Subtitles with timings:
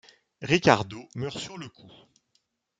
[0.41, 1.91] Ricardo meurt sur le coup.